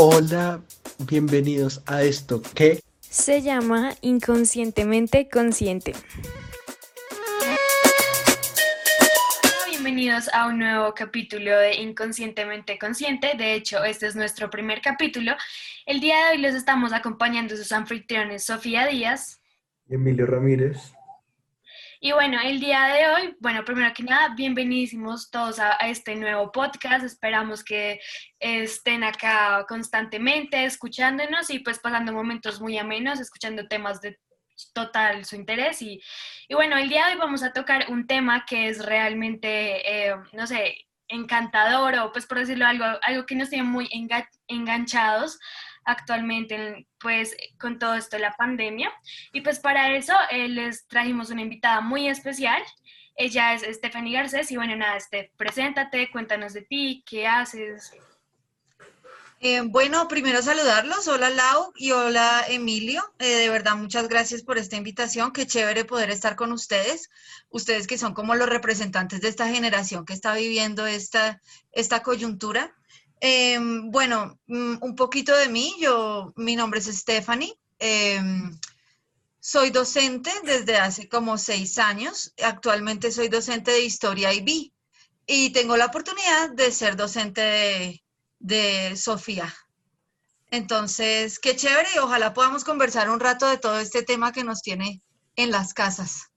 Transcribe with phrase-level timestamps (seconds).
[0.00, 0.62] Hola,
[1.08, 5.92] bienvenidos a esto que se llama Inconscientemente Consciente.
[9.68, 13.32] Bienvenidos a un nuevo capítulo de Inconscientemente Consciente.
[13.36, 15.32] De hecho, este es nuestro primer capítulo.
[15.84, 19.40] El día de hoy los estamos acompañando sus anfitriones Sofía Díaz
[19.88, 20.92] y Emilio Ramírez.
[22.00, 26.52] Y bueno, el día de hoy, bueno, primero que nada, bienvenidísimos todos a, este nuevo
[26.52, 27.04] podcast.
[27.04, 27.98] Esperamos que
[28.38, 34.16] estén acá constantemente escuchándonos y pues pasando momentos muy amenos, escuchando temas de
[34.72, 35.82] total su interés.
[35.82, 36.00] Y,
[36.46, 40.14] y bueno, el día de hoy vamos a tocar un tema que es realmente, eh,
[40.34, 43.88] no sé, encantador o pues por decirlo algo, algo que nos tiene muy
[44.46, 45.40] enganchados
[45.88, 48.92] actualmente pues con todo esto de la pandemia.
[49.32, 52.62] Y pues para eso eh, les trajimos una invitada muy especial.
[53.16, 57.90] Ella es Stephanie Garcés y bueno, nada, Steph, preséntate, cuéntanos de ti, qué haces.
[59.40, 61.06] Eh, bueno, primero saludarlos.
[61.08, 63.02] Hola Lau y hola Emilio.
[63.18, 65.32] Eh, de verdad, muchas gracias por esta invitación.
[65.32, 67.08] Qué chévere poder estar con ustedes.
[67.48, 71.40] Ustedes que son como los representantes de esta generación que está viviendo esta,
[71.72, 72.74] esta coyuntura.
[73.20, 75.74] Em, bueno, mm, un poquito de mí.
[75.80, 77.54] Yo, mi nombre es Stephanie.
[77.78, 78.58] Em,
[79.40, 82.34] soy docente desde hace como seis años.
[82.42, 84.72] Actualmente soy docente de Historia IB
[85.26, 88.04] y tengo la oportunidad de ser docente de,
[88.38, 89.54] de Sofía.
[90.50, 94.62] Entonces, qué chévere y ojalá podamos conversar un rato de todo este tema que nos
[94.62, 95.02] tiene
[95.36, 96.27] en las casas.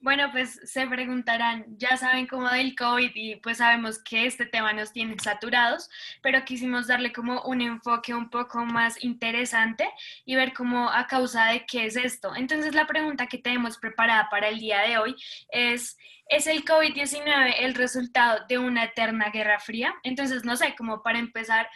[0.00, 4.72] Bueno, pues se preguntarán, ya saben cómo del COVID y pues sabemos que este tema
[4.72, 5.90] nos tiene saturados,
[6.22, 9.90] pero quisimos darle como un enfoque un poco más interesante
[10.24, 12.36] y ver cómo a causa de qué es esto.
[12.36, 15.16] Entonces la pregunta que tenemos preparada para el día de hoy
[15.50, 19.94] es, ¿es el COVID-19 el resultado de una eterna guerra fría?
[20.04, 21.68] Entonces, no sé, como para empezar,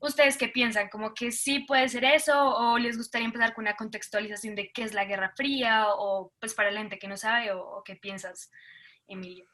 [0.00, 0.88] ¿Ustedes qué piensan?
[0.88, 2.32] ¿Como que sí puede ser eso?
[2.34, 5.88] ¿O les gustaría empezar con una contextualización de qué es la Guerra Fría?
[5.88, 7.52] ¿O pues para la gente que no sabe?
[7.52, 8.50] ¿O, qué piensas,
[9.06, 9.44] Emilio?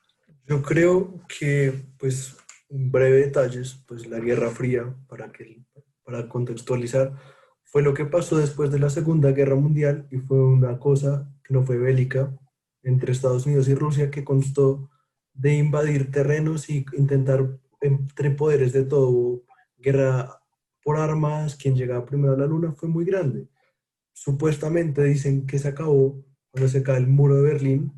[0.46, 2.36] Yo creo que, pues,
[2.68, 5.62] un breve detalles, pues la Guerra Fría, para, que,
[6.04, 7.12] para contextualizar,
[7.64, 11.54] fue lo que pasó después de la Segunda Guerra Mundial y fue una cosa que
[11.54, 12.32] no fue bélica
[12.84, 14.90] entre Estados Unidos y Rusia que constó
[15.32, 19.42] de invadir terrenos y intentar entre poderes de todo
[19.78, 20.40] guerra
[20.82, 23.48] por armas, quien llegaba primero a la luna, fue muy grande.
[24.12, 27.92] Supuestamente dicen que se acabó cuando se cae el muro de Berlín.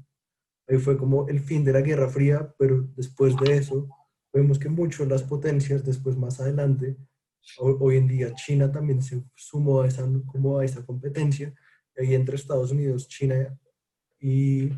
[0.67, 3.89] Ahí fue como el fin de la Guerra Fría, pero después de eso
[4.33, 6.97] vemos que muchas las potencias, después más adelante,
[7.59, 11.55] hoy en día China también se sumó a esa, competencia,
[11.97, 13.59] y ahí entre Estados Unidos, China
[14.21, 14.71] y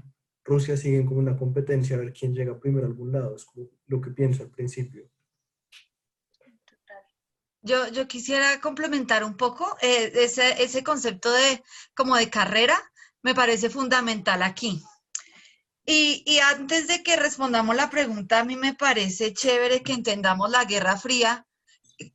[0.45, 3.47] Rusia siguen como una competencia a ver quién llega primero a algún lado, es
[3.87, 5.09] lo que pienso al principio.
[7.63, 11.63] Yo, quisiera complementar un poco eh, ese, concepto de
[11.95, 12.81] como de carrera,
[13.23, 14.83] me parece fundamental aquí.
[15.85, 20.51] Y, y, antes de que respondamos la pregunta, a mí me parece chévere que entendamos
[20.51, 21.47] la Guerra Fría,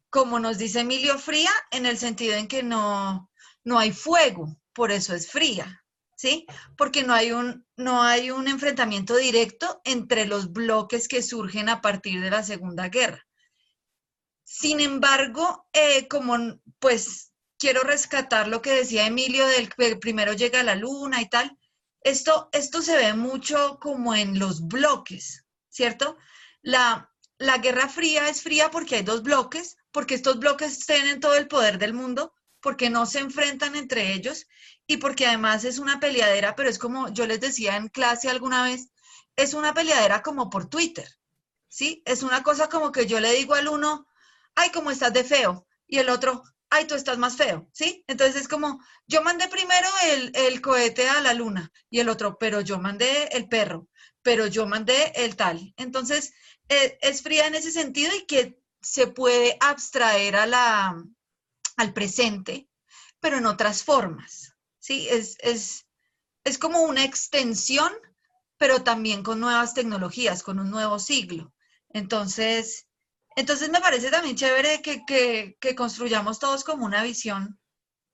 [0.10, 3.30] como nos dice Emilio Fría, en el sentido en que no,
[3.64, 5.84] no hay fuego, por eso es fría,
[6.16, 6.46] ¿sí?
[6.78, 11.82] Porque no hay, un, no hay un enfrentamiento directo entre los bloques que surgen a
[11.82, 13.26] partir de la Segunda Guerra.
[14.46, 16.38] Sin embargo, eh, como
[16.80, 21.28] pues quiero rescatar lo que decía Emilio del que primero llega a la luna y
[21.28, 21.58] tal,
[22.02, 26.18] esto, esto se ve mucho como en los bloques, ¿cierto?
[26.62, 31.36] La, la Guerra Fría es fría porque hay dos bloques, porque estos bloques tienen todo
[31.36, 34.46] el poder del mundo, porque no se enfrentan entre ellos
[34.86, 38.64] y porque además es una peleadera, pero es como yo les decía en clase alguna
[38.64, 38.90] vez,
[39.36, 41.08] es una peleadera como por Twitter,
[41.68, 42.04] ¿sí?
[42.06, 44.08] Es una cosa como que yo le digo al uno,
[44.56, 45.68] ay, ¿cómo estás de feo?
[45.88, 48.04] Y el otro, ay, tú estás más feo, ¿sí?
[48.08, 49.88] Entonces es como, yo mandé primero
[50.34, 53.88] el, cohete a la luna y el otro, pero yo mandé el perro,
[54.22, 55.74] pero yo mandé el tal.
[55.78, 56.34] Entonces,
[56.70, 61.04] eh, es fría en ese sentido y que se puede abstraer a la,
[61.78, 62.68] al presente,
[63.20, 65.08] pero en otras formas, ¿sí?
[65.10, 65.86] Es, es,
[66.44, 67.92] es como una extensión,
[68.58, 71.54] pero también con nuevas tecnologías, con un nuevo siglo.
[71.90, 72.85] Entonces,
[73.36, 77.60] entonces me parece también chévere que, construyamos todos como una visión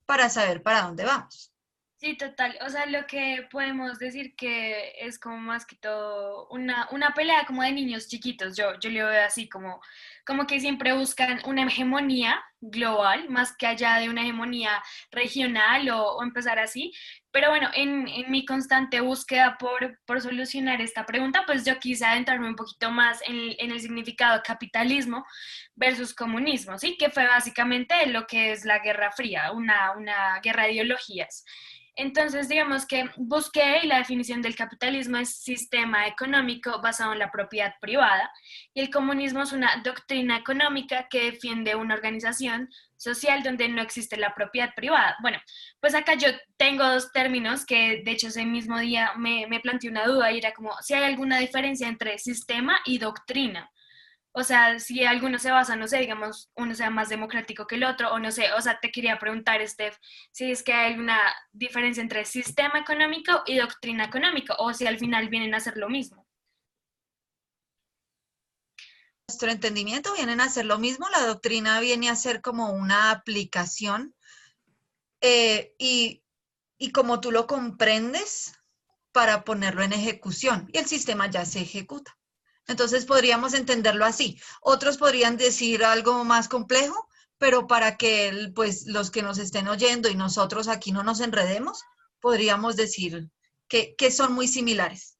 [0.06, 1.52] para saber para dónde vamos.
[1.96, 2.58] Sí, total.
[2.66, 7.44] O sea, lo que podemos decir que es como más que todo una, una pelea
[7.46, 8.56] como de niños chiquitos.
[8.56, 9.80] Yo, yo lo veo así como,
[10.26, 14.82] como que siempre buscan una hegemonía global, más que allá de una hegemonía
[15.12, 16.92] regional o empezar así.
[17.32, 22.46] Pero bueno, en, mi constante búsqueda por, por, solucionar esta pregunta, pues yo quise adentrarme
[22.46, 25.24] un poquito más en, en, el significado capitalismo
[25.74, 26.96] versus comunismo, ¿sí?
[26.98, 31.44] Que fue básicamente lo que es la Guerra Fría, una, una guerra de ideologías.
[31.94, 37.30] Entonces, digamos que busqué y la definición del capitalismo es sistema económico basado en la
[37.30, 38.30] propiedad privada
[38.72, 42.70] y el comunismo es una doctrina económica que defiende una organización
[43.02, 45.16] social donde no existe la propiedad privada.
[45.20, 45.38] Bueno,
[45.80, 49.90] pues acá yo tengo dos términos que de hecho ese mismo día me, me planteé
[49.90, 53.70] una duda y era como si hay alguna diferencia entre sistema y doctrina.
[54.34, 57.84] O sea, si alguno se basa, no sé, digamos, uno sea más democrático que el
[57.84, 59.98] otro, o no sé, o sea, te quería preguntar, Steph,
[60.30, 61.18] si es que hay alguna
[61.52, 65.90] diferencia entre sistema económico y doctrina económica, o si al final vienen a ser lo
[65.90, 66.21] mismo.
[69.28, 74.14] Nuestro entendimiento vienen a ser lo mismo, la doctrina viene a ser como una aplicación
[75.20, 76.22] eh, y,
[76.78, 78.52] y como tú lo comprendes
[79.12, 82.16] para ponerlo en ejecución y el sistema ya se ejecuta.
[82.66, 84.40] Entonces podríamos entenderlo así.
[84.60, 87.08] Otros podrían decir algo más complejo,
[87.38, 91.82] pero para que pues, los que nos estén oyendo y nosotros aquí no nos enredemos,
[92.20, 93.30] podríamos decir
[93.68, 95.18] que, son muy similares.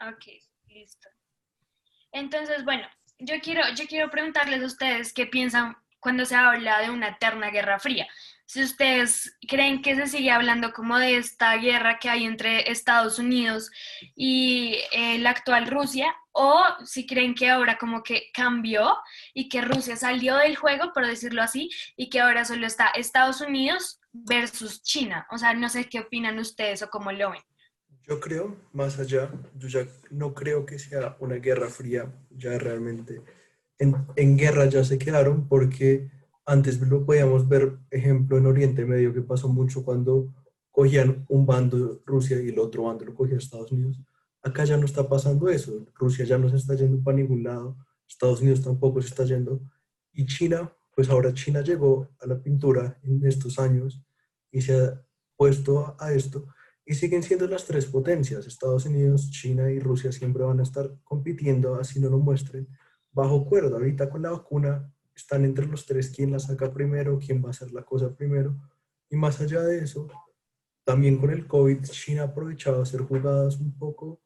[0.00, 0.24] Ok,
[0.66, 1.08] listo.
[2.10, 2.86] Entonces, bueno,
[3.24, 7.50] yo quiero, yo quiero preguntarles a ustedes qué piensan cuando se habla de una eterna
[7.50, 8.06] guerra fría
[8.52, 13.18] si ustedes creen que se sigue hablando como de esta guerra que hay entre Estados
[13.18, 13.70] Unidos
[14.14, 18.98] y eh, la actual Rusia, o si creen que ahora como que cambió
[19.32, 23.40] y que Rusia salió del juego, por decirlo así, y que ahora solo está Estados
[23.40, 25.26] Unidos versus China.
[25.30, 27.42] O sea, no sé qué opinan ustedes o cómo lo ven.
[28.06, 33.22] Yo creo, más allá, yo ya no creo que sea una guerra fría, ya realmente
[33.82, 36.08] en, en guerra ya se quedaron porque
[36.46, 40.32] antes lo podíamos ver, ejemplo, en Oriente Medio, que pasó mucho cuando
[40.70, 44.00] cogían un bando Rusia y el otro bando lo cogía Estados Unidos.
[44.42, 45.86] Acá ya no está pasando eso.
[45.94, 47.76] Rusia ya no se está yendo para ningún lado.
[48.08, 49.60] Estados Unidos tampoco se está yendo.
[50.12, 54.00] Y China, pues ahora China llegó a la pintura en estos años
[54.50, 55.04] y se ha
[55.36, 56.46] puesto a esto.
[56.84, 58.46] Y siguen siendo las tres potencias.
[58.46, 62.68] Estados Unidos, China y Rusia siempre van a estar compitiendo, así no lo muestren,
[63.12, 63.76] bajo cuerda.
[63.76, 67.50] Ahorita con la vacuna están entre los tres quién la saca primero, quién va a
[67.50, 68.56] hacer la cosa primero.
[69.10, 70.08] Y más allá de eso,
[70.84, 74.20] también con el COVID, China ha aprovechado a hacer jugadas un poco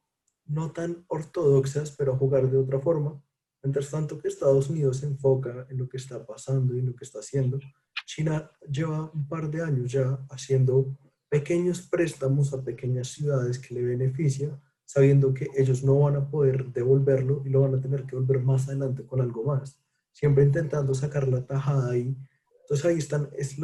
[0.47, 3.21] no tan ortodoxas, pero a jugar de otra forma.
[3.63, 7.05] Mientras tanto que Estados Unidos se enfoca en lo que está pasando y lo que
[7.05, 7.59] está haciendo,
[8.07, 10.97] China lleva un par de años ya haciendo
[11.29, 16.73] pequeños préstamos a pequeñas ciudades que le beneficia, sabiendo que ellos no van a poder
[16.73, 19.81] devolverlo y lo van a tener que volver más adelante con algo más
[20.17, 22.17] siempre intentando sacar la tajada ahí.
[22.63, 23.57] Entonces ahí están, es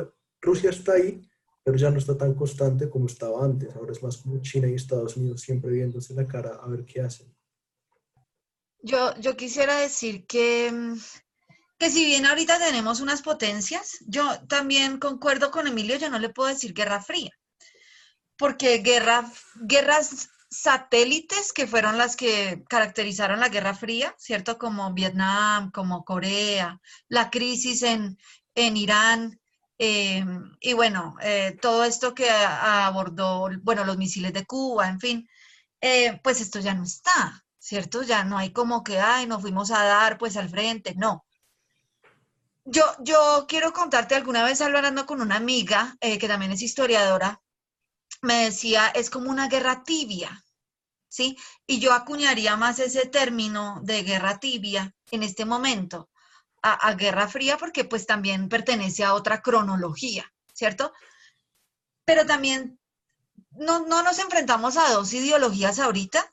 [0.42, 1.26] Rusia está ahí,
[1.64, 3.74] pero ya no está tan constante como estaba antes.
[3.74, 7.00] Ahora es más como China y Estados Unidos siempre viéndose la cara a ver qué
[7.00, 7.34] hacen.
[8.82, 10.70] Yo, yo quisiera decir que,
[11.78, 16.28] que si bien ahorita tenemos unas potencias, yo también concuerdo con Emilio, yo no le
[16.28, 17.30] puedo decir guerra fría,
[18.42, 24.58] porque guerra, guerras satélites que fueron las que caracterizaron la Guerra Fría, ¿cierto?
[24.58, 28.16] Como Vietnam, como Corea, la crisis en,
[28.56, 29.40] Irán,
[29.78, 35.28] em, y bueno, eh, todo esto que abordó, bueno, los misiles de Cuba, en fin,
[35.80, 38.02] eh, pues esto ya no está, ¿cierto?
[38.02, 41.24] Ya no hay como que, ay, nos fuimos a dar pues al frente, no.
[42.64, 47.40] Yo, yo quiero contarte, alguna vez hablando con una amiga eh, que también es historiadora,
[48.20, 50.44] me decía, es como una guerra tibia,
[51.08, 51.36] ¿sí?
[51.66, 56.10] Y yo acuñaría más ese término de guerra tibia en este momento
[56.62, 60.92] a, guerra fría porque pues también pertenece a otra cronología, ¿cierto?
[62.04, 62.78] Pero también
[63.50, 66.30] no, no nos enfrentamos a dos ideologías ahorita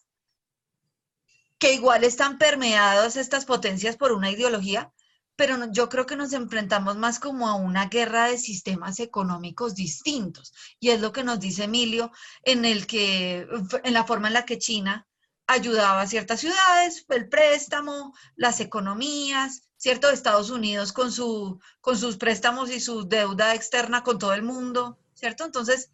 [1.57, 4.93] que igual están permeadas estas potencias por una ideología,
[5.39, 10.53] pero yo creo que nos enfrentamos más como a una guerra de sistemas económicos distintos.
[10.81, 12.11] Y es lo que nos dice Emilio,
[12.43, 13.47] en el que,
[13.85, 15.07] en la forma en la que China
[15.47, 20.09] ayudaba a ciertas ciudades, el préstamo, las economías, ¿cierto?
[20.09, 24.99] Estados Unidos con, su, con sus préstamos y su deuda externa con todo el mundo,
[25.13, 25.45] ¿cierto?
[25.45, 25.89] Entonces,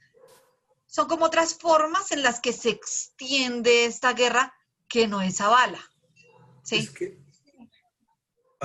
[0.88, 4.56] son como otras formas en las que se extiende esta guerra
[4.88, 5.92] que no es a bala.
[6.64, 6.90] ¿sí?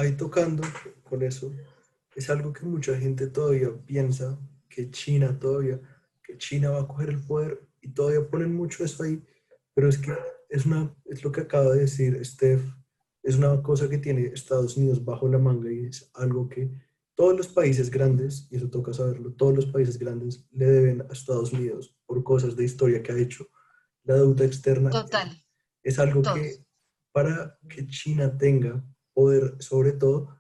[0.01, 0.63] Ahí tocando
[1.03, 1.53] con eso,
[2.15, 4.39] es algo que mucha gente todavía piensa,
[4.69, 5.81] que China todavía,
[6.23, 9.23] que China va a coger el poder y todavía ponen mucho eso ahí,
[9.75, 10.13] pero es que
[10.49, 12.63] es, una, es lo que acaba de decir Steph,
[13.23, 16.71] es una cosa que tiene Estados Unidos bajo la manga y es algo que
[17.15, 21.13] todos los países grandes, y eso toca saberlo, todos los países grandes le deben a
[21.13, 23.47] Estados Unidos por cosas de historia que ha hecho.
[24.05, 25.31] La deuda externa Total.
[25.83, 26.65] es algo que
[27.13, 28.83] para que China tenga
[29.59, 30.37] sobre todo,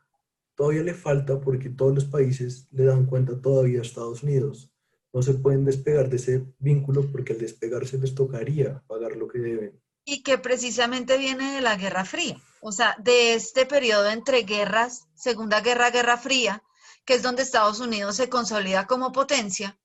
[0.54, 4.70] todavía le falta porque todos los países le dan cuenta todavía a Estados Unidos.
[5.12, 9.38] No se pueden despegar de ese vínculo porque al despegarse les tocaría pagar lo que
[9.38, 9.80] deben.
[10.04, 15.08] Y que precisamente viene de la Guerra Fría, o sea, de este periodo entre guerras,
[15.14, 16.62] Segunda Guerra, Guerra Fría,
[17.04, 19.78] que es donde Estados Unidos se consolida como potencia.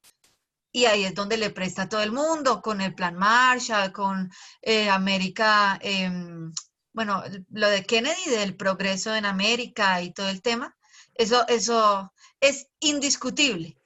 [0.71, 4.29] Y ahí es donde le presta a todo el mundo, con el Plan Marshall, con
[4.61, 6.51] eh, América, em,
[6.95, 7.21] bueno,
[7.51, 10.75] lo de Kennedy, del progreso en América y todo el tema,
[11.13, 13.77] eso, eso es indiscutible.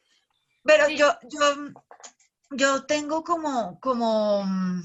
[0.63, 1.73] Pero yo, yo,
[2.51, 4.83] yo tengo como, como mm,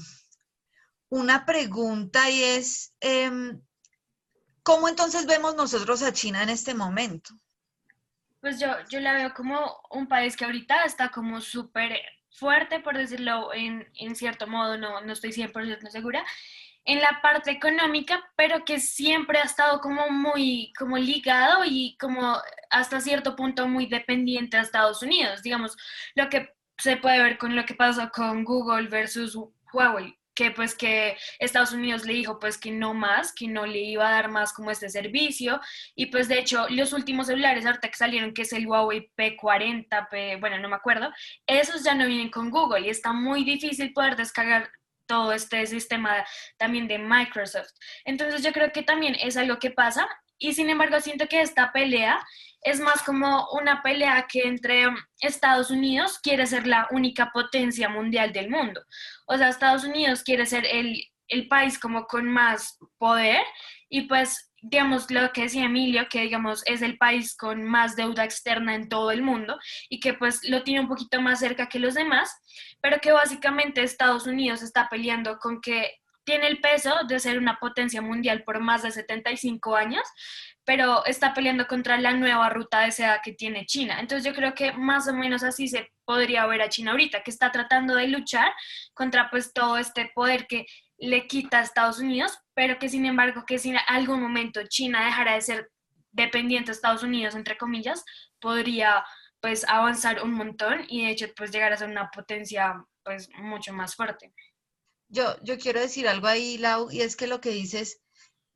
[1.09, 3.61] una pregunta y es, em,
[4.63, 7.29] ¿cómo entonces vemos nosotros a China en este momento?
[8.41, 12.01] Pues yo, yo la veo como un país que ahorita está como súper
[12.31, 16.25] fuerte, por decirlo en, en, cierto modo, no, no estoy 100% segura,
[16.85, 22.37] en la parte económica, pero que siempre ha estado como muy como ligado y como
[22.69, 25.41] hasta cierto punto muy dependiente a Estados Unidos.
[25.41, 25.75] Digamos,
[26.15, 29.37] lo que se puede ver con lo que pasó con Google versus
[29.73, 33.79] Huawei, que pues que Estados Unidos le dijo pues que no más, que no le
[33.79, 35.59] iba a dar más como este servicio
[35.95, 40.09] y pues de hecho los últimos celulares ahorita que salieron que es el Huawei P40,
[40.09, 41.11] P, bueno no me acuerdo,
[41.47, 44.69] esos ya no vienen con Google y está muy difícil poder descargar
[45.07, 46.25] todo este sistema
[46.57, 47.69] también de Microsoft.
[48.03, 50.07] Entonces yo creo que también es algo que pasa
[50.37, 52.25] y sin embargo siento que esta pelea
[52.61, 54.85] es más como una pelea que entre
[55.19, 58.83] Estados Unidos quiere ser la única potencia mundial del mundo.
[59.27, 63.43] O sea, Estados Unidos quiere ser el, el país como con más poder
[63.87, 68.23] y pues digamos, lo que decía Emilio, que digamos es el país con más deuda
[68.23, 71.79] externa en todo el mundo y que pues lo tiene un poquito más cerca que
[71.79, 72.31] los demás,
[72.81, 77.59] pero que básicamente Estados Unidos está peleando con que tiene el peso de ser una
[77.59, 80.01] potencia mundial por más de 75 años,
[80.63, 83.99] pero está peleando contra la nueva ruta de seda que tiene China.
[83.99, 87.29] Entonces yo creo que más o menos así se podría ver a China ahorita, que
[87.29, 88.51] está tratando de luchar
[88.95, 90.65] contra pues todo este poder que
[90.97, 95.05] le quita a Estados Unidos, pero que sin embargo que si en algún momento China
[95.05, 95.71] dejara de ser
[96.11, 98.03] dependiente de Estados Unidos, entre comillas,
[98.39, 99.05] podría
[99.41, 103.73] pues avanzar un montón y de hecho pues llegar a ser una potencia pues mucho
[103.73, 104.33] más fuerte.
[105.07, 108.01] Yo, yo quiero decir algo ahí, Lau, y es que lo que dices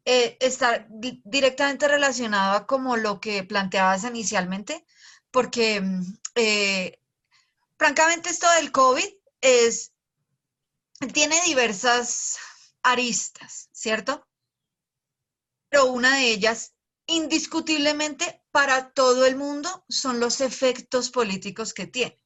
[0.05, 4.85] eh, está directamente relacionado a como lo que planteabas inicialmente,
[5.29, 5.83] porque
[6.35, 6.99] eh,
[7.77, 9.07] francamente esto del COVID
[9.41, 9.93] es
[11.07, 12.37] tiene diversas
[12.83, 14.27] aristas, ¿cierto?
[15.69, 16.73] Pero una de ellas,
[17.07, 22.21] indiscutiblemente, para todo el mundo, son los efectos políticos que tiene,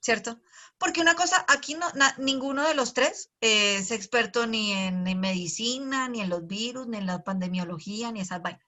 [0.00, 0.40] ¿cierto?
[0.78, 1.86] Porque una cosa, aquí no,
[2.18, 7.06] ninguno de los tres es experto ni en, medicina, ni en los virus, ni en
[7.06, 8.66] la pandemiología, ni esas vainas.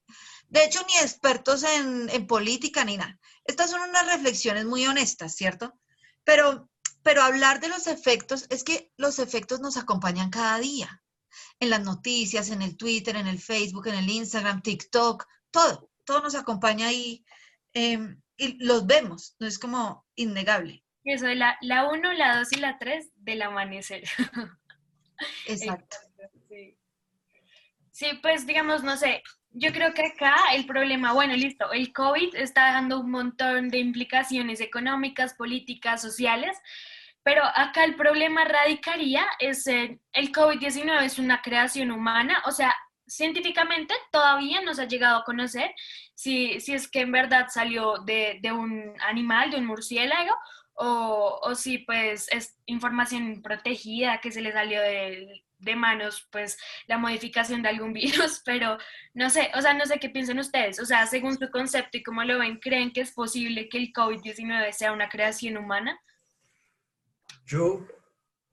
[0.48, 3.18] De hecho, ni expertos en, en política, ni nada.
[3.44, 5.78] Estas son unas reflexiones muy honestas, ¿cierto?
[6.24, 6.70] Pero
[7.08, 11.02] pero hablar de los efectos es que los efectos nos acompañan cada día,
[11.58, 16.20] en las noticias, en el Twitter, en el Facebook, en el Instagram, TikTok, todo, todo
[16.20, 17.24] nos acompaña ahí
[17.72, 20.84] em, y los vemos, no es como innegable.
[21.02, 24.02] Eso de la, la 1, la 2 y la 3 del amanecer.
[25.46, 25.96] Exacto.
[27.90, 29.22] Sí, pues digamos, no sé,
[29.52, 33.78] yo creo que acá el problema, bueno, listo, el COVID está dando un montón de
[33.78, 36.54] implicaciones económicas, políticas, sociales,
[37.28, 40.00] pero acá el problema radicaría es el
[40.32, 42.74] COVID-19 es una creación humana, o sea,
[43.06, 45.74] científicamente todavía no se ha llegado a conocer
[46.14, 50.34] si, si es que en verdad salió de, de un animal, de un murciélago,
[50.72, 56.56] o, o, si pues es información protegida que se le salió de, de manos pues
[56.86, 58.78] la modificación de algún virus, pero
[59.12, 62.02] no sé, o sea, no sé qué piensan ustedes, o sea, según su concepto y
[62.02, 66.00] cómo lo ven, ¿creen que es posible que el COVID-19 sea una creación humana?
[67.48, 67.86] Yo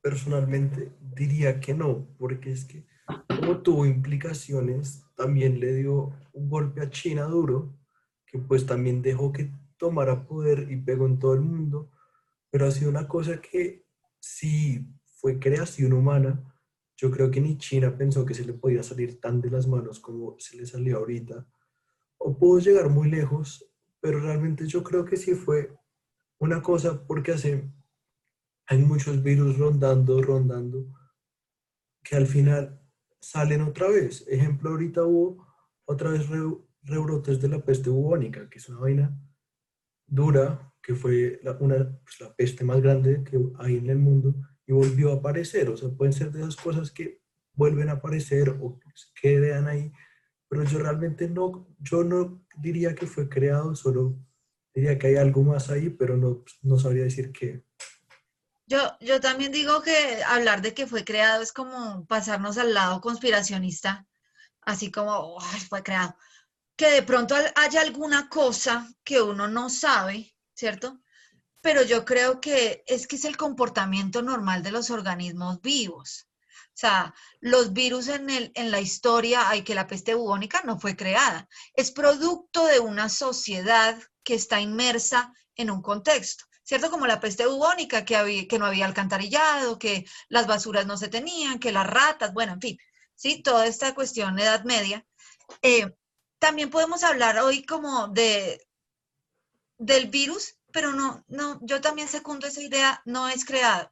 [0.02, 2.86] personalmente diría que no, porque es que
[3.28, 7.78] como tuvo implicaciones, también le dio un golpe a China duro,
[8.25, 11.92] que pues también dejó que tomara poder y pegó en todo el mundo,
[12.50, 13.86] pero ha sido una cosa que
[14.18, 14.88] sí
[15.18, 16.42] fue creación humana,
[16.96, 20.00] yo creo que ni China pensó que se le podía salir tan de las manos
[20.00, 21.46] como se le salió ahorita,
[22.18, 25.75] o pudo llegar muy lejos, pero realmente yo creo que sí fue
[26.40, 27.70] una cosa porque hace
[28.67, 30.88] hay muchos virus rondando, rondando,
[32.03, 32.81] que al final
[33.19, 34.25] salen otra vez.
[34.27, 35.45] Ejemplo, ahorita hubo
[35.86, 36.27] otra vez
[36.84, 39.19] rebrotes de la peste bubónica, que es una vaina
[40.07, 44.36] dura, que fue la, una, pues, la peste más grande que hay en el mundo,
[44.67, 45.69] y volvió a aparecer.
[45.69, 47.22] O sea, pueden ser de esas cosas que
[47.53, 48.79] vuelven a aparecer o
[49.19, 49.91] quedan ahí,
[50.48, 54.17] pero yo realmente no, yo no diría que fue creado, solo
[54.74, 57.63] diría que hay algo más ahí, pero no, no sabría decir qué.
[58.67, 63.00] Yo, yo también digo que hablar de que fue creado es como pasarnos al lado
[63.00, 64.07] conspiracionista,
[64.62, 66.15] así como fue creado.
[66.75, 71.00] Que de pronto haya alguna cosa que uno no sabe, ¿cierto?
[71.62, 76.27] Pero yo creo que es que es el comportamiento normal de los organismos vivos.
[76.75, 80.77] O sea, los virus en, el, en la historia, hay que la peste bubónica no
[80.79, 86.45] fue creada, es producto de una sociedad que está inmersa en un contexto.
[86.65, 86.89] ¿Cierto?
[86.89, 91.07] Como la peste bubónica, que, había, que no había alcantarillado, que las basuras no se
[91.07, 92.77] tenían, que las ratas, bueno, en fin,
[93.15, 93.41] ¿sí?
[93.41, 95.05] Toda esta cuestión de Edad Media.
[95.62, 95.95] Eh,
[96.39, 98.62] también podemos hablar hoy como de
[99.77, 103.91] del virus, pero no, no, yo también secundo esa idea, no es creado.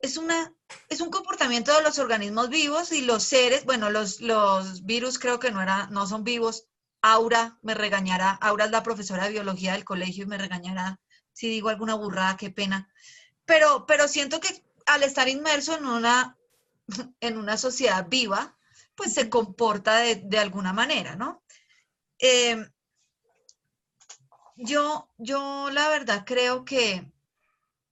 [0.00, 0.52] Es, una,
[0.88, 5.38] es un comportamiento de los organismos vivos y los seres, bueno, los, los virus creo
[5.38, 6.66] que no, era, no son vivos.
[7.00, 10.98] Aura me regañará, Aura es la profesora de biología del colegio y me regañará
[11.38, 12.92] si digo alguna burrada, qué pena.
[13.44, 14.48] Pero, pero siento que
[14.86, 16.36] al estar inmerso en una,
[17.20, 18.58] en una sociedad viva,
[18.96, 21.44] pues se comporta de, alguna manera, ¿no?
[22.18, 22.68] Eh,
[24.56, 27.08] yo, yo la verdad creo que,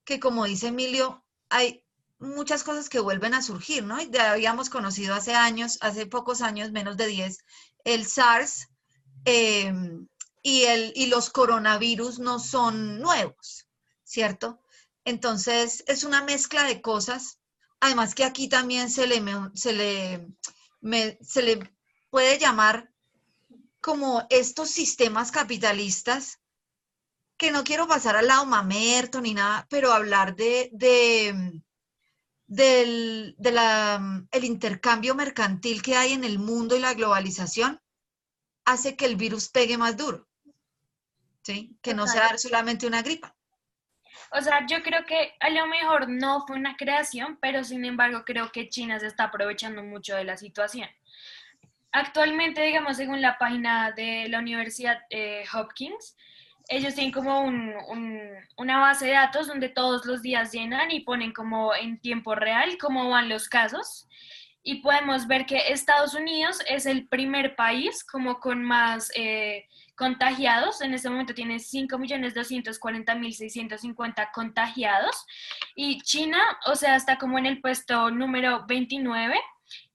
[0.05, 1.85] que, como dice Emilio, hay
[2.19, 4.03] muchas cosas que vuelven a surgir, ¿no?
[4.03, 7.45] Ya habíamos conocido hace años, hace pocos años, menos de 10,
[7.85, 8.67] el SARS,
[9.25, 9.73] eh,
[10.49, 13.67] y, el, y los coronavirus no son nuevos,
[14.05, 14.63] ¿cierto?
[15.05, 17.41] Entonces, es una mezcla de cosas.
[17.81, 19.21] Además que aquí también se le,
[19.55, 21.77] se le, se le
[22.11, 22.93] puede llamar
[23.81, 26.39] como estos sistemas capitalistas,
[27.37, 31.61] que no quiero pasar al lado mamerto ni nada, pero hablar de, de
[32.47, 37.81] del de la, el intercambio mercantil que hay en el mundo y la globalización
[38.65, 40.29] hace que el virus pegue más duro.
[41.83, 43.35] Que no sea solamente una gripa.
[44.33, 48.25] O sea, yo creo que a lo mejor no fue una creación, pero sin embargo
[48.25, 50.89] creo que China se está aprovechando mucho de la situación.
[51.93, 56.17] Actualmente, digamos, según la página de la Universidad eh, Hopkins,
[56.69, 57.43] ellos tienen como
[58.57, 62.77] una base de datos donde todos los días llenan y ponen como en tiempo real
[62.79, 64.09] cómo van los casos.
[64.69, 69.13] Y podemos ver que Estados Unidos es el primer país como con más...
[69.15, 70.81] Eh, contagiados.
[70.83, 75.27] En este momento tiene 5.240.650 contagiados.
[75.75, 79.41] Y China, o sea, está como en el puesto número 29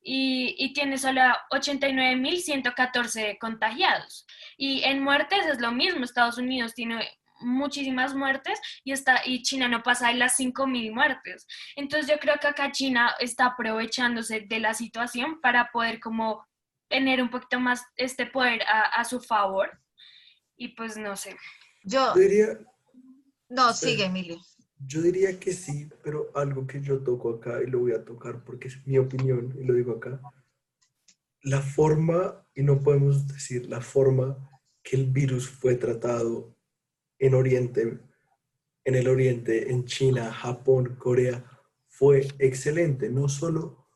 [0.04, 4.26] y, y tiene solo 89.114 contagiados.
[4.58, 6.04] Y en muertes es lo mismo.
[6.04, 7.08] Estados Unidos tiene
[7.42, 11.48] muchísimas muertes y, está, y China no pasa de las 5.000 muertes.
[11.76, 16.46] Entonces yo creo que acá China está aprovechándose de la situación para poder como
[16.88, 19.82] tener un poquito más este poder a, a su favor
[20.58, 21.36] y pues no sé.
[21.84, 22.60] Yo, diría,
[23.50, 24.38] no, sigue Emilio.
[24.78, 28.44] Yo diría que sí, pero algo que yo toco acá y lo voy a tocar
[28.44, 30.22] porque es mi opinión y lo digo acá.
[31.44, 34.38] La forma, y no podemos decir la forma
[34.84, 36.56] que el virus fue tratado
[37.22, 38.00] en Oriente,
[38.84, 41.46] en el Oriente, en China, Japón, Corea,
[41.88, 43.88] fue excelente, no solo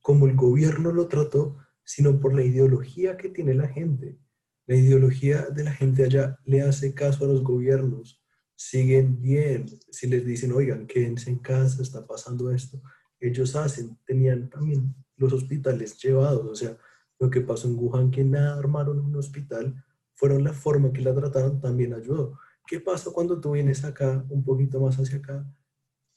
[0.00, 4.18] como el gobierno lo trató, sino por la ideología que tiene la gente.
[4.66, 8.24] La ideología de la gente allá le hace caso a los gobiernos,
[8.56, 12.80] siguen bien, si les dicen, oigan, quédense en casa, está pasando esto,
[13.20, 16.78] ellos hacen, tenían también los hospitales llevados, o sea,
[17.18, 21.14] lo que pasó en Wuhan, que nada armaron un hospital, fueron la forma que la
[21.14, 22.38] trataron, también ayudó.
[22.70, 25.44] ¿Qué pasa cuando tú vienes acá, un poquito más hacia acá?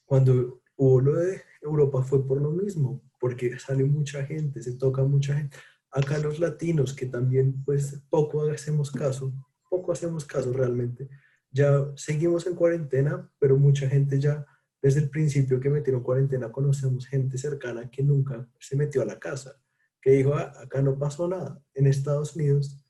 [0.06, 5.04] Cuando hubo lo de Europa fue por lo mismo, porque sale mucha gente, se toca
[5.04, 5.58] mucha gente
[5.90, 9.34] acá los latinos, que también pues poco hacemos caso,
[9.68, 11.10] poco hacemos caso realmente,
[11.50, 14.46] ya seguimos en cuarentena, pero mucha gente ya
[14.80, 19.18] desde el principio que metieron cuarentena conocemos gente cercana que nunca se metió a la
[19.18, 19.60] casa,
[20.00, 21.60] que dijo, ah, acá no pasó nada.
[21.74, 22.86] En Estados Unidos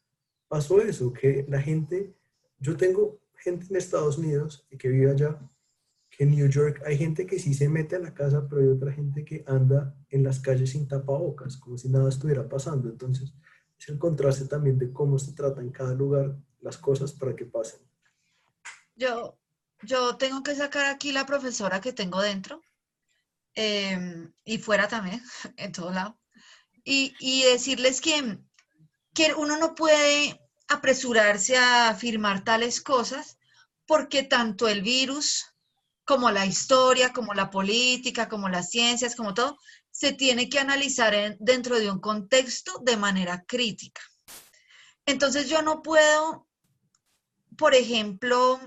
[0.50, 2.14] pasó eso, que la gente,
[2.60, 5.40] yo tengo gente en Estados Unidos y que vive allá
[6.16, 8.68] que en New York hay gente que sí se mete a la casa, pero hay
[8.68, 12.88] otra gente que anda en las calles sin tapabocas, como si nada estuviera pasando.
[12.88, 13.34] Entonces,
[13.80, 17.46] es el contraste también de cómo se trata en cada lugar las cosas para que
[17.46, 17.80] pasen.
[18.96, 19.40] Yo,
[19.82, 22.62] yo tengo que sacar aquí la profesora que tengo dentro
[23.56, 25.22] em, y fuera también,
[25.58, 26.20] en todo lado,
[26.84, 28.38] y, y decirles que,
[29.16, 30.43] que uno no puede
[30.74, 33.38] apresurarse a afirmar tales cosas
[33.86, 35.46] porque tanto el virus
[36.06, 39.58] como la historia, como la política, como las ciencias, como todo,
[39.90, 44.02] se tiene que analizar dentro de un contexto de manera crítica.
[45.06, 46.48] Entonces yo no puedo,
[47.58, 48.60] por ejemplo,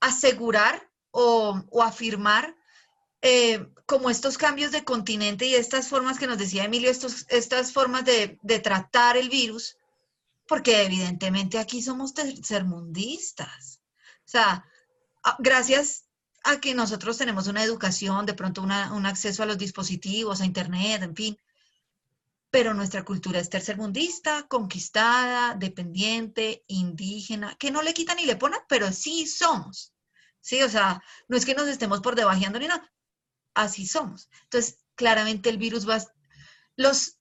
[0.00, 2.56] asegurar o, afirmar
[3.20, 7.72] eh, como estos cambios de continente y estas formas que nos decía Emilio, estos, estas
[7.72, 9.76] formas de, de tratar el virus,
[10.52, 13.80] porque evidentemente aquí somos tercermundistas.
[14.18, 14.66] O sea,
[15.38, 16.10] gracias
[16.44, 21.04] a que nosotros tenemos una educación, de pronto un acceso a los dispositivos, a Internet,
[21.04, 21.38] en fin,
[22.50, 28.60] pero nuestra cultura es tercermundista, conquistada, dependiente, indígena, que no le quitan ni le ponen,
[28.68, 29.94] pero sí somos.
[30.42, 32.92] Sí, o sea, no es que nos estemos por debajeando ni nada,
[33.54, 34.28] así somos.
[34.42, 35.96] Entonces, claramente el virus va,
[36.76, 37.16] los,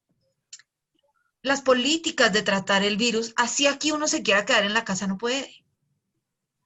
[1.42, 5.08] las políticas de tratar el virus, así aquí uno se quiera quedar en la casa,
[5.08, 5.66] no puede,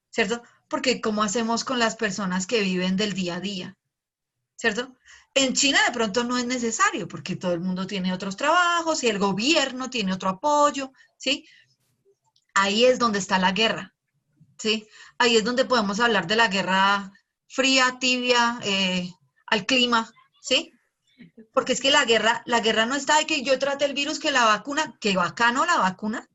[0.10, 0.42] ¿cierto?
[0.68, 3.78] porque ¿cómo hacemos con las personas que viven del día a día?
[4.56, 4.96] ¿Cierto?
[5.34, 9.08] En China de pronto no es necesario porque todo el mundo tiene otros trabajos y
[9.08, 11.46] el gobierno tiene otro apoyo, ¿sí?
[12.54, 13.94] Ahí es donde está la guerra,
[14.58, 14.88] ¿sí?
[15.18, 17.12] Ahí es donde podemos hablar de la guerra
[17.48, 19.12] fría, tibia, eh,
[19.48, 20.10] al clima,
[20.42, 20.72] ¿sí?
[21.54, 24.20] Porque es que la guerra, la guerra no está de que yo trate el virus,
[24.20, 26.30] que la vacuna, que bacano la vacuna,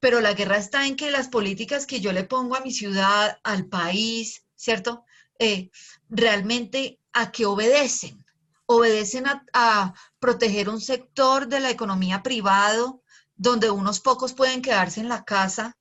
[0.00, 3.38] pero la guerra está en que las políticas que yo le pongo a mi ciudad,
[3.44, 5.04] al país, ¿cierto?
[5.38, 5.70] Eh,
[6.08, 8.24] realmente a qué obedecen.
[8.66, 13.02] Obedecen a, proteger un sector de la economía privado
[13.36, 15.78] donde unos pocos pueden quedarse en la casa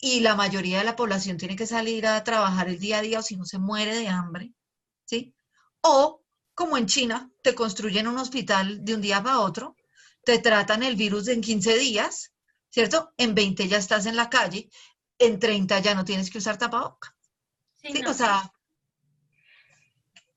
[0.00, 3.20] y la mayoría de la población tiene que salir a trabajar el día a día
[3.20, 4.52] o si no se muere de hambre,
[5.04, 5.32] ¿sí?
[5.80, 6.19] O
[6.60, 9.76] como en China, te construyen un hospital de un día para otro,
[10.24, 12.32] te tratan el virus en 15 días
[12.70, 13.12] ¿cierto?
[13.16, 14.70] En 20 ya estás en la calle,
[15.18, 17.14] en 30 ya no tienes que usar tapaboca.
[17.76, 18.52] Sí, o sea...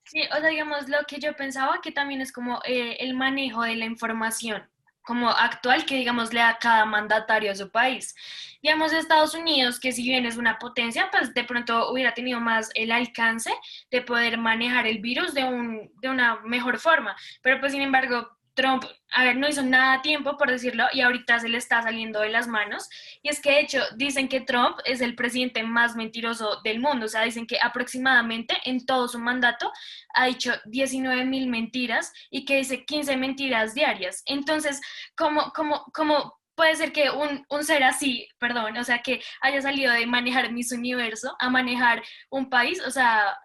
[0.06, 3.64] Sí, o sea, digamos, lo que yo pensaba que también es como eh, el manejo
[3.64, 4.70] de la información
[5.04, 8.16] como actual que digamos le da cada mandatario a su país.
[8.62, 12.70] Digamos Estados Unidos, que si bien es una potencia, pues de pronto hubiera tenido más
[12.76, 13.52] el alcance
[13.92, 18.38] de poder manejar el virus de, un, de una mejor forma, pero pues sin embargo
[18.56, 21.82] Trump, a ver, no hizo nada a tiempo, por decirlo, y ahorita se le está
[21.82, 22.90] saliendo de las manos.
[23.22, 27.06] Y es que, de hecho, dicen que Trump es el presidente más mentiroso del mundo.
[27.06, 29.72] O sea, dicen que aproximadamente en todo su mandato
[30.16, 34.24] ha dicho 19 mil mentiras y que dice 15 mentiras diarias.
[34.26, 34.82] Entonces,
[35.16, 39.62] ¿cómo, cómo, cómo puede ser que un, un, ser así, perdón, o sea, que haya
[39.62, 43.36] salido de manejar Miss Universo a manejar un país, o sea,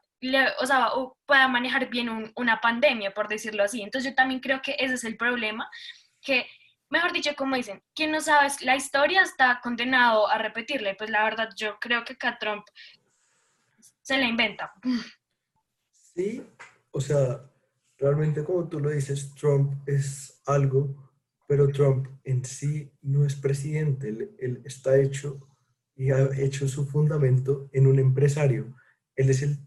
[0.60, 0.90] o sea,
[1.26, 3.82] pueda manejar bien una pandemia, por decirlo así.
[3.82, 5.70] Entonces yo también creo que ese es el problema,
[6.20, 6.46] que,
[6.90, 10.94] mejor dicho, como dicen, quien no sabe la historia está condenado a repetirle.
[10.96, 12.64] Pues la verdad yo creo que acá Trump
[14.02, 14.72] se la inventa.
[15.92, 16.42] Sí,
[16.90, 17.40] o sea,
[17.98, 21.12] realmente como tú lo dices, Trump es algo,
[21.46, 25.46] pero Trump en sí no es presidente, él está hecho
[25.94, 28.74] y ha hecho su fundamento en un empresario.
[29.16, 29.58] Él es el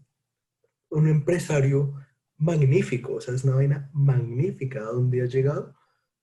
[0.92, 1.94] un empresario
[2.36, 5.74] magnífico, o sea, es una vaina magnífica a donde ha llegado.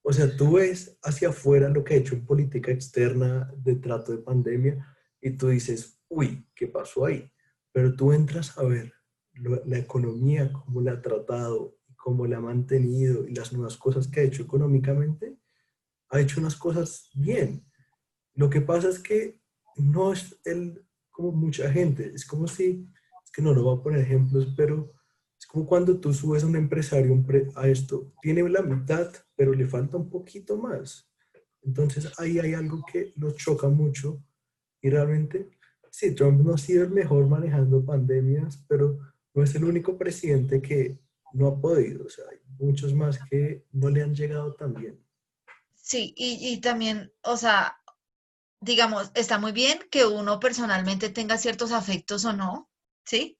[0.01, 4.11] O sea, tú ves hacia afuera lo que ha hecho en política externa de trato
[4.11, 7.31] de pandemia y tú dices, uy, ¿qué pasó ahí?
[7.71, 8.93] Pero tú entras a ver
[9.33, 14.19] la economía, cómo la ha tratado, cómo la ha mantenido y las nuevas cosas que
[14.19, 15.37] ha hecho económicamente,
[16.09, 17.65] ha hecho unas cosas bien.
[18.33, 19.41] Lo que pasa es que
[19.77, 22.87] no es el, como mucha gente, es como si
[23.31, 24.93] que no lo voy a poner ejemplos, pero
[25.39, 27.23] es como cuando tú subes a un empresario
[27.55, 31.09] a esto, tiene la mitad, pero le falta un poquito más.
[31.61, 34.21] Entonces ahí hay algo que nos choca mucho
[34.81, 35.49] y realmente,
[35.91, 38.99] sí, Trump no ha sido el mejor manejando pandemias, pero
[39.33, 40.99] no es el único presidente que
[41.33, 42.05] no ha podido.
[42.05, 44.99] O sea, hay muchos más que no le han llegado tan bien.
[45.75, 47.77] Sí, y, y también, o sea,
[48.61, 52.68] digamos, está muy bien que uno personalmente tenga ciertos afectos o no,
[53.09, 53.39] ¿sí?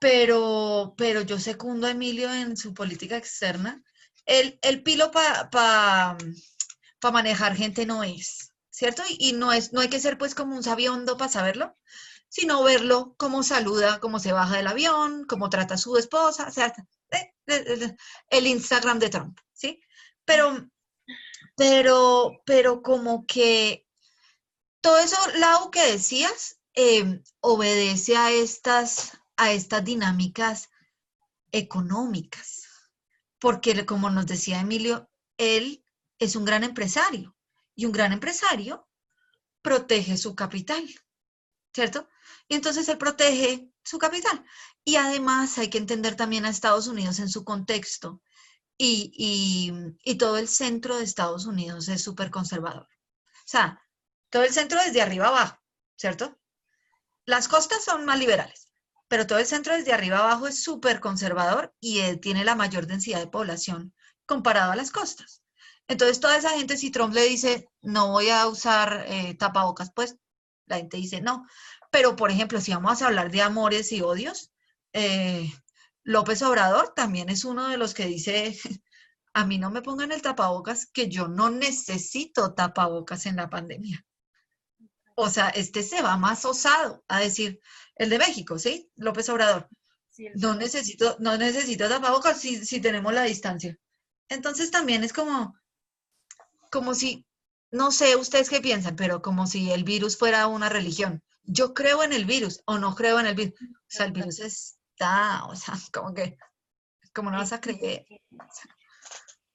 [0.00, 3.82] Pero, pero yo secundo a Emilio en su política externa.
[4.26, 6.16] El, el pilo para pa,
[7.12, 9.02] manejar gente no es, ¿cierto?
[9.08, 11.76] Y, no, es, no hay que ser pues como un sabiondo para saberlo,
[12.28, 16.50] sino verlo cómo saluda, cómo se baja del avión, cómo trata a su esposa, o
[16.50, 16.74] sea,
[17.10, 17.96] eh, eh, eh,
[18.28, 19.80] el Instagram de Trump, ¿sí?
[20.24, 20.68] Pero,
[21.56, 23.86] pero, pero como que
[24.80, 30.70] todo eso, Lau, que decías, Em, obedece a estas, a estas dinámicas
[31.52, 32.66] económicas,
[33.38, 35.84] porque como nos decía Emilio, él
[36.18, 37.36] es un gran empresario
[37.74, 38.88] y un gran empresario
[39.62, 40.84] protege su capital.
[41.74, 42.08] ¿cierto?
[42.48, 44.44] Y entonces él protege su capital.
[44.84, 48.22] Y además hay que entender también a Estados Unidos en su contexto.
[48.76, 52.88] Y, y todo el centro de Estados Unidos es súper conservador.
[52.88, 53.80] O sea,
[54.30, 55.58] todo el centro desde arriba abajo,
[55.96, 56.38] ¿cierto?
[57.26, 58.68] Las costas son más liberales,
[59.08, 63.20] pero todo el centro desde arriba abajo es súper conservador y tiene la mayor densidad
[63.20, 63.94] de población
[64.26, 65.42] comparado a las costas.
[65.88, 70.16] Entonces, toda esa gente, si Trump le dice, no voy a usar eh, tapabocas, pues
[70.66, 71.46] la gente dice no.
[71.90, 74.50] Pero, por ejemplo, si vamos a hablar de amores y odios,
[74.92, 75.50] eh,
[76.02, 78.58] López Obrador también es uno de los que dice,
[79.34, 84.04] a mí no me pongan el tapabocas, que yo no necesito tapabocas en la pandemia.
[85.16, 87.60] O sea, este se va más osado a decir,
[87.96, 88.90] el de México, ¿sí?
[88.96, 89.68] López Obrador.
[90.34, 93.76] no necesito, no necesito tapabocas si, si tenemos la distancia.
[94.28, 95.54] Entonces también es como,
[96.70, 97.26] como si,
[97.70, 101.22] no sé ustedes qué piensan, pero como si el virus fuera una religión.
[101.44, 103.54] Yo creo en el virus o no creo en el virus.
[103.60, 106.36] O sea, el virus está, o sea, como que,
[107.14, 108.06] como no vas a creer.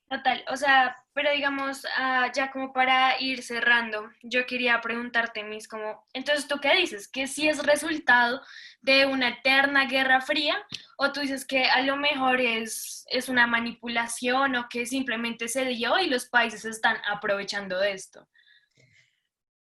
[0.09, 5.67] Total, o sea, pero digamos, ah, ya como para ir cerrando, yo quería preguntarte, Miss,
[5.67, 7.07] como, entonces, ¿tú qué dices?
[7.07, 8.41] ¿Que si es resultado
[8.81, 10.55] de una eterna guerra fría?
[10.97, 15.65] ¿O tú dices que a lo mejor es, es una manipulación o que simplemente se
[15.65, 18.27] dio y los países están aprovechando de esto?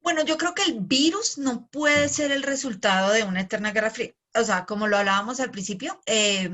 [0.00, 3.90] Bueno, yo creo que el virus no puede ser el resultado de una eterna guerra
[3.90, 4.12] fría.
[4.34, 6.50] O sea, como lo hablábamos al principio, eh,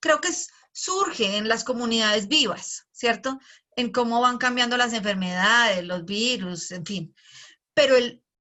[0.00, 0.30] creo que
[0.72, 3.38] surge en las comunidades vivas, ¿cierto?
[3.76, 7.14] En cómo van cambiando las enfermedades, los virus, en fin.
[7.74, 7.94] Pero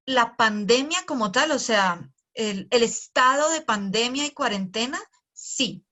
[0.05, 4.99] la pandemia como tal, o sea, el, el estado de pandemia y cuarentena,
[5.33, 5.85] sí.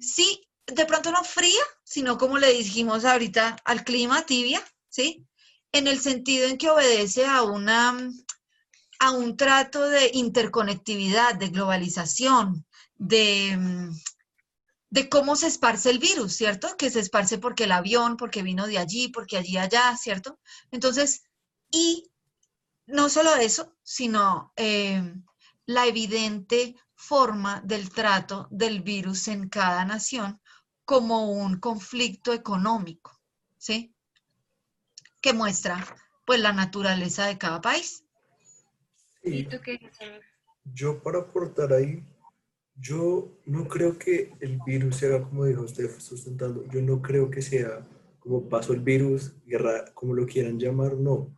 [0.00, 5.24] Sí, de pronto no fría, sino como le dijimos ahorita, al clima tibia, ¿sí?
[5.72, 7.96] En el sentido en que obedece a una
[9.02, 13.58] a un trato de interconectividad, de globalización, de,
[14.90, 16.76] de cómo se esparce el virus, ¿cierto?
[16.76, 20.38] Que se esparce porque el avión, porque vino de allí, porque allí allá, ¿cierto?
[20.72, 21.22] Entonces,
[21.70, 22.10] y
[22.86, 25.14] no solo eso, sino eh,
[25.66, 30.40] la evidente forma del trato del virus en cada nación
[30.84, 33.16] como un conflicto económico,
[33.58, 33.94] ¿sí?
[35.20, 35.86] Que muestra
[36.26, 38.04] pues la naturaleza de cada país.
[39.22, 40.24] ¿Y tú qué dices?
[40.64, 42.04] Yo para aportar ahí,
[42.80, 47.42] yo no creo que el virus sea como dijo usted sustentando, yo no creo que
[47.42, 47.86] sea
[48.18, 51.34] como pasó el virus, guerra, como lo quieran llamar, no.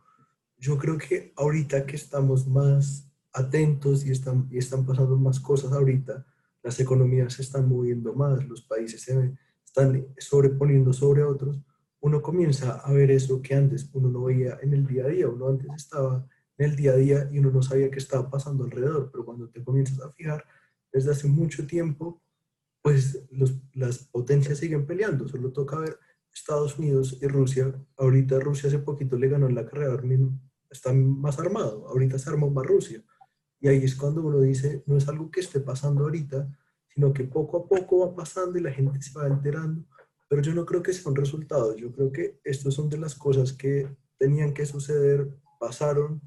[0.57, 4.47] Yo creo que ahorita que estamos más atentos y están,
[4.85, 6.25] pasando más cosas ahorita,
[6.61, 9.33] las economías se están moviendo más, los países se
[9.65, 11.59] están sobreponiendo sobre otros,
[11.99, 15.27] uno comienza a ver eso que antes uno no veía en el día a día,
[15.27, 16.27] uno antes estaba
[16.57, 19.49] en el día a día y uno no sabía qué estaba pasando alrededor, pero cuando
[19.49, 20.45] te comienzas a fijar,
[20.93, 22.21] desde hace mucho tiempo,
[22.81, 23.25] pues
[23.73, 25.27] las potencias siguen peleando.
[25.27, 25.97] Solo toca ver
[26.33, 27.73] Estados Unidos y Rusia.
[27.97, 29.99] Ahorita Rusia hace poquito le ganó en la carrera,
[30.69, 31.87] está más armado.
[31.87, 33.03] Ahorita se armó más Rusia.
[33.59, 36.47] Y ahí es cuando uno dice, no es algo que esté pasando ahorita,
[36.93, 39.85] sino que poco a poco va pasando y la gente se va enterando.
[40.29, 41.75] Pero yo no creo que sea un resultado.
[41.75, 45.29] Yo creo que estas son de las cosas que tenían que suceder,
[45.59, 46.21] pasaron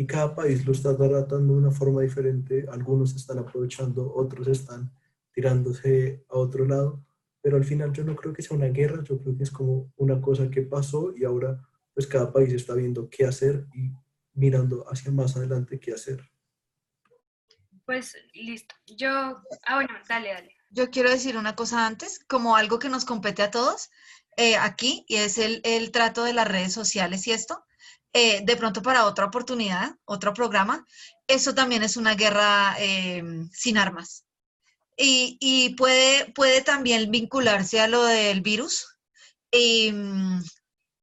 [0.00, 2.64] y cada país lo está tratando de una forma diferente.
[2.72, 4.90] Algunos están aprovechando, otros están
[5.30, 7.04] tirándose a otro lado,
[7.42, 9.92] pero al final yo no creo que sea una guerra, yo creo que es como
[9.98, 13.92] una cosa que pasó y ahora pues cada país está viendo qué hacer y
[14.32, 16.26] mirando hacia más adelante qué hacer.
[17.84, 18.74] Pues listo.
[18.86, 20.56] Yo, ah, bueno, dale, dale.
[20.70, 23.90] Yo quiero decir una cosa antes, como algo que nos compete a todos
[24.38, 27.62] eh, aquí, y es el, el trato de las redes sociales y esto.
[28.12, 30.84] Eh, de pronto para otra oportunidad, otro programa,
[31.28, 34.24] eso también es una guerra eh, sin armas.
[35.02, 38.86] Y, puede, puede también vincularse a lo del virus.
[39.50, 39.94] Y,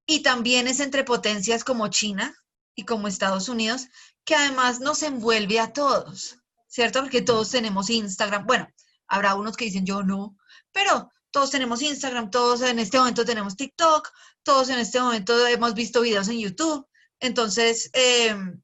[0.06, 2.36] y también es entre potencias como China
[2.76, 3.88] y como Estados Unidos,
[4.24, 7.02] que además nos envuelve a todos, ¿cierto?
[7.02, 8.46] Porque todos tenemos Instagram.
[8.46, 8.68] Bueno,
[9.08, 10.38] habrá unos que dicen yo no,
[10.72, 14.10] pero todos tenemos Instagram, todos en este momento tenemos TikTok,
[14.44, 16.88] todos en este momento hemos visto videos en YouTube.
[17.20, 18.62] Entonces, em,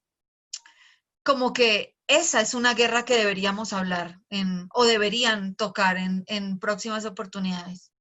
[1.23, 7.05] como que esa es una guerra que deberíamos hablar en, o deberían tocar en, próximas
[7.05, 7.91] oportunidades.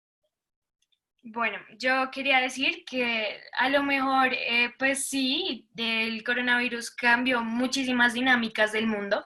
[1.23, 8.12] Bueno, yo quería decir que a lo mejor, eh, pues sí, el coronavirus cambió muchísimas
[8.12, 9.25] dinámicas del mundo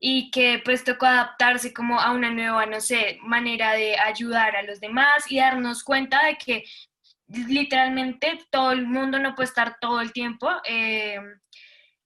[0.00, 4.62] y que pues tocó adaptarse como a una nueva, no sé, manera de ayudar a
[4.64, 6.64] los demás y darnos cuenta de que
[7.48, 11.18] literalmente todo el mundo no puede estar todo el tiempo eh,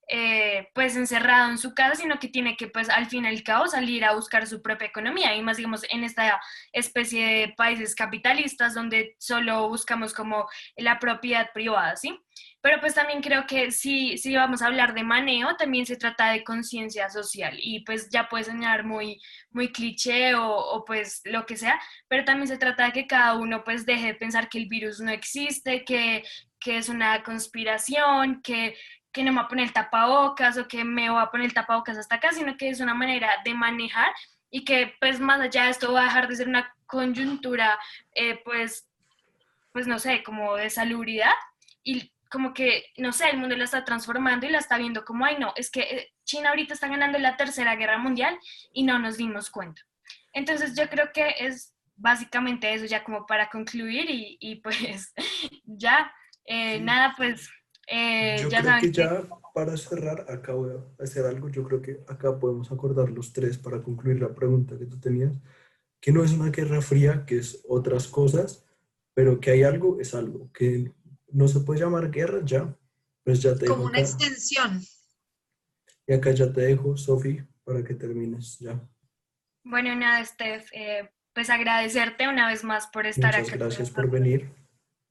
[0.08, 3.42] eh, pues encerrado en su casa, sino que tiene que pues al fin y al
[3.42, 6.40] cabo salir a buscar su propia economía y más digamos en esta
[6.72, 12.16] especie de países capitalistas donde solo buscamos como la propiedad privada, ¿sí?
[12.60, 16.30] Pero pues también creo que si, si vamos a hablar de manejo, también se trata
[16.30, 21.46] de conciencia social y pues ya puede sonar muy, muy cliché o, o, pues lo
[21.46, 24.58] que sea, pero también se trata de que cada uno pues deje de pensar que
[24.58, 26.24] el virus no existe, que,
[26.58, 28.76] que es una conspiración, que,
[29.16, 31.54] que no me va a poner el tapabocas o que me va a poner el
[31.54, 34.12] tapabocas hasta acá, sino que es una manera de manejar
[34.50, 37.78] y que pues más allá de esto va a dejar de ser una coyuntura
[38.14, 38.90] eh, pues,
[39.72, 41.32] pues no sé, como de salubridad
[41.82, 45.24] y como que, no sé, el mundo la está transformando y la está viendo como,
[45.24, 48.38] ay no, es que eh, China ahorita está ganando la tercera guerra mundial
[48.74, 49.80] y no nos dimos cuenta.
[50.34, 55.14] Entonces yo creo que es básicamente eso ya como para concluir y, y pues
[55.64, 56.12] ya,
[56.44, 57.48] eh, nada, pues
[57.86, 59.22] eh, yo ya creo que que- ya
[59.54, 61.48] para cerrar, acá voy a hacer algo.
[61.48, 65.32] Yo creo que acá podemos acordar los tres para concluir la pregunta que tú tenías,
[66.00, 68.64] que no es una guerra fría, que es otras cosas,
[69.14, 70.92] pero que hay algo, es algo, que
[71.32, 72.76] no se puede llamar guerra ya.
[73.24, 74.00] Pues ya te Como una acá.
[74.08, 74.80] extensión.
[76.06, 78.80] Y acá ya te dejo, Sofi, para que termines ya.
[79.64, 84.08] Bueno, nada, Steph, eh, pues agradecerte una vez más por estar Muchas acá gracias por
[84.08, 84.48] venir.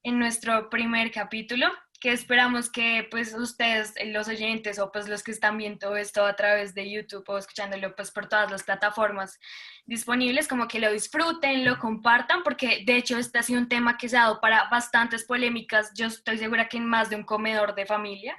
[0.04, 1.68] en nuestro primer capítulo,
[2.06, 6.24] que esperamos que pues ustedes, eh, los oyentes o pues los que están viendo esto
[6.24, 9.40] a través de YouTube o escuchándolo pues por todas las plataformas
[9.88, 13.98] disponibles, como que lo disfruten, lo compartan, porque de hecho este ha sido un tema
[13.98, 17.24] que se ha dado para bastantes polémicas, yo estoy segura que en más de un
[17.24, 18.38] comedor de familia.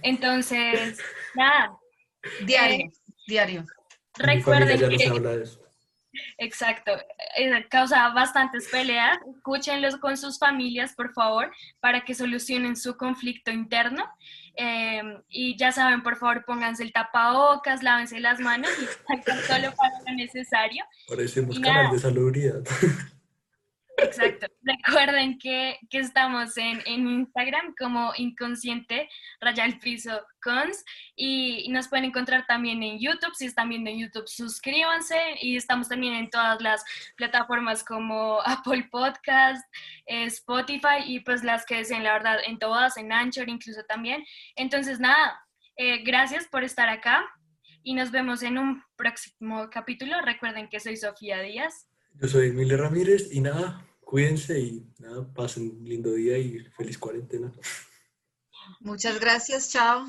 [0.00, 0.98] Entonces,
[1.34, 1.76] nada,
[2.46, 2.90] Diario,
[3.26, 3.66] diario.
[4.26, 5.61] Mi familia recuerden que...
[6.38, 6.92] Exacto,
[7.36, 9.18] eh, causa bastantes peleas.
[9.36, 14.04] Escúchenlos con sus familias, por favor, para que solucionen su conflicto interno.
[14.54, 18.84] Eh, y ya saben, por favor, pónganse el tapabocas, lávense las manos y
[19.46, 20.84] solo para lo necesario.
[21.08, 22.62] Parecemos canal de salubridad.
[24.02, 24.46] Exacto.
[24.62, 29.08] Recuerden que, que estamos en, en Instagram como inconsciente
[29.40, 30.84] raya al piso cons
[31.16, 33.34] y nos pueden encontrar también en YouTube.
[33.34, 36.84] Si están viendo en YouTube, suscríbanse y estamos también en todas las
[37.16, 39.64] plataformas como Apple Podcast,
[40.06, 44.24] eh, Spotify y pues las que deseen, la verdad, en todas, en Anchor incluso también.
[44.56, 45.40] Entonces, nada,
[45.76, 47.24] eh, gracias por estar acá
[47.82, 50.20] y nos vemos en un próximo capítulo.
[50.22, 51.88] Recuerden que soy Sofía Díaz.
[52.14, 56.98] Yo soy Emilio Ramírez y nada, cuídense y nada, pasen un lindo día y feliz
[56.98, 57.50] cuarentena.
[58.80, 60.04] Muchas gracias, chao.